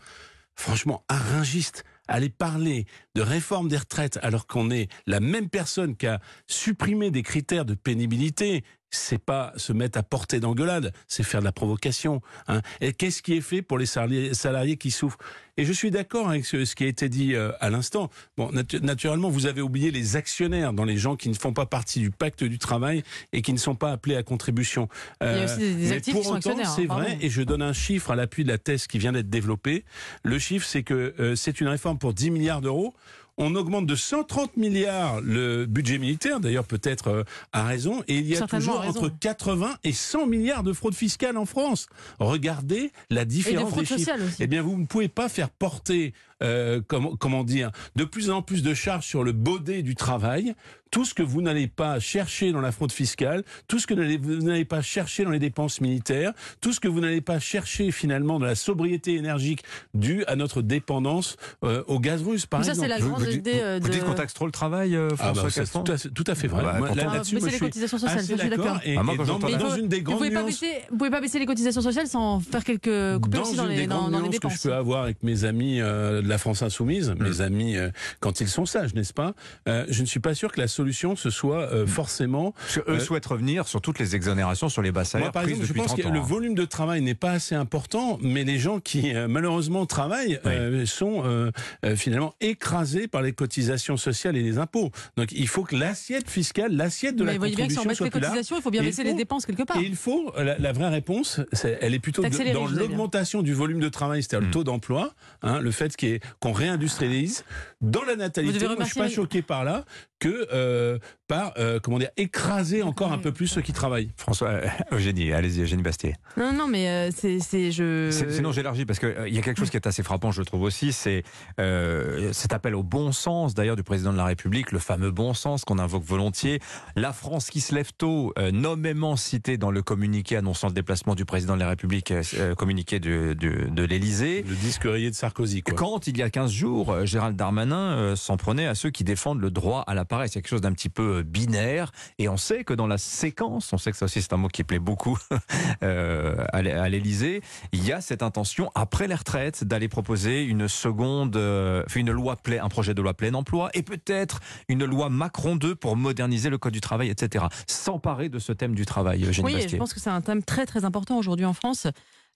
Franchement, 0.55 1.03
un 1.09 1.17
ringiste 1.19 1.85
aller 2.09 2.29
parler 2.29 2.85
de 3.15 3.23
réforme 3.23 3.69
des 3.69 3.77
retraites 3.79 4.19
alors 4.23 4.47
qu'on 4.47 4.71
est 4.71 4.89
la 5.07 5.21
même 5.21 5.49
personne 5.49 5.97
qui 5.97 6.07
a 6.07 6.21
supprimé 6.47 7.11
des 7.11 7.23
critères 7.23 7.65
de 7.65 7.75
pénibilité, 7.75 8.65
c'est 8.93 9.19
pas 9.19 9.53
se 9.57 9.73
mettre 9.73 9.99
à 9.99 10.03
portée 10.03 10.39
d'engueulade, 10.39 10.93
c'est 11.09 11.23
faire 11.23 11.41
de 11.41 11.45
la 11.47 11.53
provocation. 11.53 12.21
hein. 12.49 12.61
Et 12.81 12.93
qu'est-ce 12.93 13.23
qui 13.23 13.35
est 13.35 13.41
fait 13.41 13.63
pour 13.63 13.79
les 13.79 13.87
salariés, 13.87 14.35
salariés 14.35 14.77
qui 14.77 14.91
souffrent? 14.91 15.19
Et 15.59 15.67
je 15.67 15.73
suis 15.73 15.91
d'accord 15.91 16.31
avec 16.31 16.47
ce, 16.47 16.65
ce 16.65 16.75
qui 16.75 16.85
a 16.85 16.87
été 16.87 17.11
dit 17.11 17.35
euh, 17.35 17.53
à 17.61 17.69
l'instant. 17.69 18.09
Bon, 18.39 18.51
natu- 18.53 18.81
naturellement, 18.81 19.29
vous 19.29 19.45
avez 19.45 19.61
oublié 19.61 19.91
les 19.91 20.17
actionnaires 20.17 20.73
dans 20.73 20.85
les 20.85 20.97
gens 20.97 21.15
qui 21.15 21.29
ne 21.29 21.35
font 21.35 21.53
pas 21.53 21.67
partie 21.67 22.01
du 22.01 22.11
pacte 22.11 22.43
du 22.43 22.59
travail 22.59 23.03
et 23.35 23.43
qui 23.43 23.53
ne 23.53 23.59
sont 23.59 23.75
pas 23.75 23.93
appelés 23.93 24.17
à 24.17 24.23
contribution. 24.23 24.89
Il 25.21 25.27
y 25.27 25.29
a 25.29 25.33
Euh, 25.33 25.45
aussi 25.45 25.59
des, 25.59 25.75
des 25.75 25.89
mais 25.91 25.93
actifs 25.97 26.13
pour 26.15 26.23
qui 26.23 26.29
autant, 26.29 26.37
actionnaires. 26.37 26.71
c'est 26.71 26.83
hein, 26.85 26.95
vrai, 26.95 27.07
pardon. 27.09 27.19
et 27.21 27.29
je 27.29 27.43
donne 27.43 27.61
un 27.63 27.75
chiffre 27.75 28.11
à 28.13 28.17
l'appui 28.17 28.45
de 28.45 28.49
la 28.49 28.57
thèse 28.59 28.87
qui 28.87 28.99
vient 28.99 29.13
d'être 29.13 29.29
développée. 29.29 29.85
Le 30.23 30.39
chiffre, 30.39 30.67
c'est 30.67 30.83
que 30.85 31.15
euh, 31.21 31.35
c'est 31.37 31.61
une 31.61 31.69
réforme 31.69 31.99
pour 31.99 32.15
10 32.15 32.31
milliards 32.31 32.63
d'euros. 32.63 32.95
On 33.39 33.55
augmente 33.55 33.87
de 33.87 33.95
130 33.95 34.57
milliards 34.57 35.21
le 35.21 35.67
budget 35.67 35.99
militaire, 35.99 36.41
d'ailleurs 36.41 36.67
peut-être 36.67 37.09
euh, 37.09 37.25
à 37.53 37.65
raison, 37.65 38.03
et 38.09 38.19
il 38.19 38.27
y 38.27 38.37
a 38.37 38.47
toujours 38.47 38.81
entre 38.81 39.09
80 39.09 39.77
et 39.85 39.93
100 39.93 40.27
milliards 40.27 40.63
de 40.63 40.73
fraude 40.73 40.95
fiscale 40.95 41.37
en 41.37 41.47
France. 41.47 41.87
Regardez 42.19 42.93
la 43.11 43.23
Et 43.23 43.25
de 43.25 43.31
différence 43.31 43.71
fraude 43.71 43.85
des 43.85 43.97
chiffres. 43.99 44.13
Eh 44.41 44.47
bien, 44.47 44.63
vous 44.63 44.77
ne 44.77 44.87
pouvez 44.87 45.09
pas 45.09 45.29
faire 45.29 45.51
porter, 45.51 46.13
euh, 46.43 46.81
comment, 46.87 47.17
comment 47.17 47.45
dire, 47.45 47.71
de 47.97 48.05
plus 48.05 48.31
en 48.31 48.43
plus 48.43 48.63
de 48.63 48.75
charges 48.75 49.07
sur 49.07 49.25
le 49.25 49.33
baudet 49.33 49.83
du 49.83 49.95
travail. 49.95 50.55
Tout 50.91 51.07
ce 51.07 51.15
que 51.15 51.23
vous 51.23 51.41
n'allez 51.41 51.69
pas 51.69 51.99
chercher 52.01 52.53
dans 52.53 52.61
la 52.61 52.71
fraude 52.71 52.93
fiscale, 52.93 53.45
tout 53.67 53.79
ce 53.79 53.87
que 53.87 53.95
vous 53.95 54.43
n'allez 54.43 54.67
pas 54.67 54.83
chercher 54.83 55.25
dans 55.25 55.31
les 55.31 55.39
dépenses 55.39 55.81
militaires, 55.81 56.35
tout 56.61 56.75
ce 56.75 56.81
que 56.81 56.89
vous 56.89 57.01
n'allez 57.01 57.23
pas 57.23 57.39
chercher 57.39 57.91
finalement 57.93 58.39
dans 58.39 58.45
la 58.45 58.55
sobriété 58.55 59.15
énergique 59.15 59.63
due 59.95 60.23
à 60.27 60.37
notre 60.37 60.61
dépendance 60.61 61.39
euh, 61.65 61.83
au 61.87 61.99
gaz 61.99 62.23
russe, 62.23 62.45
par 62.45 62.61
Mais 62.61 62.67
ça, 62.67 62.73
exemple. 62.73 62.89
c'est 62.91 62.95
la 62.95 62.99
Vous, 63.07 63.09
grande 63.11 63.23
vous 63.25 63.31
idée 63.35 63.53
euh, 63.63 63.79
vous 63.81 63.89
de. 63.89 63.93
dites 63.95 64.05
qu'on 64.05 64.13
taxe 64.13 64.35
trop 64.35 64.45
le 64.45 64.53
travail, 64.53 64.95
euh, 64.95 65.09
Ah 65.13 65.17
François 65.33 65.43
bah, 65.45 65.49
c'est 65.51 65.61
Caston 65.61 65.83
tout, 65.83 65.93
à, 65.93 65.97
tout 65.97 66.25
à 66.27 66.35
fait 66.35 66.49
vrai. 66.49 66.63
Ah 66.67 66.79
bah, 66.79 66.89
là- 66.95 67.07
Ah, 67.09 67.15
là-dessus, 67.15 67.37
baisser 67.37 67.47
moi, 67.47 67.53
les 67.53 67.59
cotisations 67.59 67.97
sociales, 67.99 68.21
ça, 68.23 68.35
je 68.35 68.39
suis 68.39 68.51
d'accord. 68.51 68.65
d'accord. 68.67 68.81
Et, 68.85 68.97
Ah, 68.99 69.03
moi, 69.03 69.15
et 69.15 69.17
dans, 69.17 69.39
dans 69.39 69.47
Mais 69.49 69.81
une 69.81 69.89
des 69.89 69.97
Vous 69.99 70.03
grandes 70.03 70.19
pouvez, 70.19 70.31
pas 70.31 70.43
nuances, 70.43 70.61
baisser, 70.61 70.73
vous 70.91 70.99
pouvez 70.99 71.11
pas 71.11 71.21
baisser 71.23 71.39
les 71.39 71.47
cotisations 71.47 71.81
sociales 71.81 72.07
sans 72.07 72.41
faire 72.41 72.65
quelques 72.65 73.19
coupures 73.19 73.41
dans 73.41 73.49
aussi 73.49 73.57
dans 73.57 73.65
une 73.65 73.71
les, 73.71 73.77
des 73.77 73.87
dans, 73.87 74.03
dans 74.03 74.09
les 74.09 74.17
nuances 74.17 74.27
que 74.27 74.31
dépenses. 74.33 74.55
je 74.63 74.69
peux 74.69 74.75
avoir 74.75 75.05
avec 75.05 75.23
mes 75.23 75.45
amis 75.45 75.81
euh, 75.81 76.21
de 76.21 76.29
la 76.33 76.39
France 76.39 76.63
insoumise, 76.63 77.13
mes 77.21 77.43
amis 77.43 77.77
euh, 77.77 77.91
quand 78.21 78.41
ils 78.41 78.49
sont 78.49 78.65
sages, 78.65 78.95
n'est-ce 78.95 79.13
pas? 79.13 79.35
Euh, 79.69 79.85
Je 79.91 80.01
ne 80.01 80.07
suis 80.07 80.19
pas 80.21 80.35
sûr 80.35 80.51
que 80.51 80.61
la 80.61 80.67
solution 80.67 81.15
ce 81.15 81.29
soit 81.29 81.61
euh, 81.73 81.87
forcément. 81.87 82.53
Parce 82.53 82.77
que 82.77 82.91
eux 82.91 82.95
Euh, 82.97 83.01
souhaitent 83.01 83.27
revenir 83.27 83.69
sur 83.69 83.81
toutes 83.83 83.99
les 83.99 84.17
exonérations 84.17 84.69
sur 84.71 84.81
les 84.81 84.93
bas 84.93 85.05
salaires 85.05 85.27
Moi, 85.27 85.33
par 85.33 85.43
exemple, 85.45 85.67
je 85.67 85.73
pense 85.75 85.89
30 85.89 86.03
que 86.03 86.09
le 86.09 86.19
hein. 86.19 86.23
volume 86.23 86.55
de 86.55 86.65
travail 86.65 87.03
n'est 87.03 87.15
pas 87.15 87.33
assez 87.33 87.55
important, 87.55 88.19
mais 88.23 88.45
les 88.45 88.59
gens 88.59 88.81
qui 88.81 89.15
euh, 89.15 89.29
malheureusement 89.29 89.85
travaillent 89.85 90.41
euh, 90.47 90.87
sont 90.87 91.23
euh, 91.27 91.51
euh, 91.85 91.97
finalement 91.97 92.35
écrasés 92.41 93.09
par 93.09 93.21
les 93.21 93.33
cotisations 93.33 93.99
sociales 93.99 94.37
et 94.39 94.43
les 94.43 94.57
impôts. 94.59 94.91
Donc 95.19 95.33
il 95.33 95.49
faut 95.49 95.65
que 95.65 95.77
l'assiette 95.77 96.31
fiscale, 96.31 96.75
l'assiette 96.75 97.17
de 97.17 97.25
Mais 97.25 97.33
la 97.33 97.33
vous 97.35 97.39
voyez 97.41 97.57
bien 97.57 97.67
que 97.67 97.73
si 97.73 97.79
on 97.79 97.83
contribution 97.83 98.05
met 98.05 98.11
soit 98.11 98.19
les 98.21 98.27
cotisations, 98.27 98.57
il 98.57 98.63
faut 98.63 98.71
bien 98.71 98.83
baisser 98.83 99.05
les 99.05 99.13
dépenses 99.15 99.45
quelque 99.45 99.65
part. 99.65 99.77
Et 99.77 99.83
il 99.85 99.97
faut, 99.97 100.33
la, 100.39 100.57
la 100.59 100.73
vraie 100.73 100.89
réponse, 100.89 101.41
elle 101.83 101.93
est 101.95 101.99
plutôt 101.99 102.23
de- 102.23 102.53
dans 102.55 102.67
l'augmentation 102.67 103.43
du 103.43 103.53
volume 103.53 103.81
de 103.81 103.89
travail, 103.91 104.23
c'est-à-dire 104.23 104.43
Mm. 104.43 104.47
le 104.47 104.53
taux 104.53 104.65
d'emploi, 104.65 105.15
hein, 105.43 105.61
le 105.61 105.71
fait 105.71 105.95
qu'il 105.97 106.09
y 106.09 106.13
ait- 106.15 106.21
qu'on 106.41 106.53
réindustrialise. 106.53 107.45
Dans 107.81 108.03
la 108.03 108.17
natalité, 108.17 108.53
Vous 108.53 108.65
devez 108.65 108.75
moi, 108.75 108.85
je 108.85 108.91
suis 108.91 109.01
pas 109.01 109.09
choqué 109.09 109.43
par 109.43 109.65
là 109.65 109.85
que 110.23 110.47
euh, 110.53 110.99
par, 111.27 111.53
euh, 111.59 111.81
comment 111.83 111.99
dire, 111.99 112.11
écraser 112.17 112.85
encore 112.85 113.13
un 113.13 113.19
peu 113.19 113.33
plus 113.33 113.49
ceux 113.49 113.61
qui 113.61 113.73
travaillent. 113.73 114.11
François, 114.17 114.51
euh, 114.51 114.69
Eugénie, 114.93 115.33
allez-y, 115.33 115.63
Eugénie 115.63 115.83
Bastier. 115.83 116.15
Non, 116.37 116.53
non, 116.53 116.69
mais 116.69 116.89
euh, 116.89 117.11
c'est, 117.13 117.41
c'est 117.41 117.73
je. 117.73 118.11
Sinon, 118.31 118.53
j'élargis 118.53 118.85
parce 118.85 119.01
qu'il 119.01 119.13
il 119.27 119.35
y 119.35 119.39
a 119.39 119.43
quelque 119.43 119.59
chose 119.59 119.71
qui 119.71 119.77
est 119.77 119.87
assez 119.89 120.05
frappant, 120.05 120.31
je 120.31 120.43
trouve 120.43 120.63
aussi, 120.63 120.93
c'est 120.93 121.25
euh, 121.59 122.33
cet 122.33 122.53
appel 122.53 122.77
au 122.77 122.85
bon 122.85 123.11
sens, 123.11 123.55
d'ailleurs, 123.55 123.75
du 123.75 123.83
président 123.83 124.13
de 124.13 124.17
la 124.17 124.27
République, 124.27 124.71
le 124.71 124.79
fameux 124.79 125.11
bon 125.11 125.35
sens 125.35 125.65
qu'on 125.65 125.81
invoque 125.81 126.05
volontiers. 126.05 126.61
La 126.95 127.13
France 127.13 127.51
qui 127.51 127.61
se 127.61 127.75
lève 127.75 127.91
tôt, 127.99 128.33
euh, 128.39 128.53
nommément 128.53 129.17
cité 129.17 129.57
dans 129.57 129.73
le 129.73 129.83
communiqué 129.83 130.37
annonçant 130.37 130.69
le 130.69 130.75
déplacement 130.75 131.17
du 131.17 131.25
président 131.25 131.55
de 131.55 131.61
la 131.61 131.69
République, 131.71 132.13
euh, 132.13 132.55
communiqué 132.55 133.01
de, 133.01 133.33
de, 133.33 133.69
de 133.69 133.83
l'Élysée. 133.83 134.45
Le 134.49 134.55
disque 134.55 134.85
rayé 134.85 135.11
de 135.11 135.17
Sarkozy, 135.17 135.63
quoi. 135.63 135.75
Quand, 135.75 136.07
il 136.07 136.17
y 136.17 136.23
a 136.23 136.31
15 136.31 136.53
jours, 136.53 137.07
Gérald 137.07 137.37
Darmanin 137.37 137.97
euh, 137.97 138.17
s'en 138.17 138.37
prenait 138.37 138.67
à 138.67 138.75
ceux 138.75 138.91
qui 138.91 139.03
défendent 139.03 139.41
le 139.41 139.51
droit 139.51 139.83
à 139.87 139.95
la 139.95 140.05
paresse. 140.13 140.33
C'est 140.33 140.41
quelque 140.43 140.51
chose 140.51 140.61
d'un 140.61 140.73
petit 140.73 140.91
peu 140.91 141.19
euh, 141.19 141.23
binaire. 141.23 141.91
Et 142.19 142.29
on 142.29 142.37
sait 142.37 142.65
que 142.65 142.75
dans 142.75 142.87
la 142.87 142.99
séquence, 142.99 143.73
on 143.73 143.79
sait 143.79 143.91
que 143.91 143.97
ça 143.97 144.05
aussi 144.05 144.21
c'est 144.21 144.33
un 144.35 144.37
mot 144.37 144.49
qui 144.49 144.63
plaît 144.63 144.79
beaucoup 144.79 145.17
euh, 145.83 146.45
à 146.53 146.61
l'E- 146.63 146.79
à 146.79 146.89
l'Élysée, 146.89 147.41
il 147.73 147.85
y 147.85 147.93
a 147.93 148.01
cette 148.01 148.23
intention, 148.23 148.71
après 148.75 149.09
les 149.09 149.15
retraites, 149.15 149.65
d'aller 149.65 149.89
proposer 149.89 150.45
une 150.45 150.69
seconde, 150.69 151.37
euh, 151.37 151.83
une 151.95 152.11
loi 152.13 152.37
un 152.61 152.69
projet 152.69 152.93
de 152.95 153.01
loi 153.03 153.15
plein 153.15 153.33
emploi 153.35 153.71
et 153.75 153.83
peut-être 153.83 154.41
une 154.69 154.85
loi 154.85 155.09
Macron 155.09 155.57
2 155.57 155.75
pour 155.75 155.97
moderniser 155.97 156.51
le 156.51 156.59
code 156.59 156.73
du 156.75 156.81
travail, 156.81 157.09
etc. 157.09 157.47
S'emparer 157.67 158.29
de 158.29 158.39
ce 158.39 158.53
thème 158.53 158.75
du 158.75 158.85
travail, 158.85 159.25
Eugénie 159.25 159.55
Oui, 159.55 159.67
je 159.69 159.77
pense 159.77 159.95
que 159.95 160.01
c'est 160.01 160.11
un 160.11 160.21
thème 160.21 160.43
très 160.43 160.67
très 160.67 160.85
important 160.85 161.17
aujourd'hui 161.17 161.47
en 161.47 161.55
France. 161.55 161.87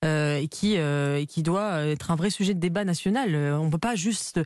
Euh, 0.05 0.37
et 0.39 0.49
qui, 0.49 0.77
euh, 0.77 1.25
qui 1.25 1.43
doit 1.43 1.81
être 1.87 2.11
un 2.11 2.17
vrai 2.17 2.31
sujet 2.31 2.55
de 2.55 2.61
débat 2.61 2.85
national. 2.85 3.35
Euh, 3.35 3.59
on 3.59 3.67
ne 3.67 3.71
peut 3.71 3.79
pas 3.79 3.95
juste 3.95 4.41